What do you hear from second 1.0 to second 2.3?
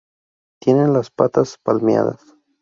patas palmeadas.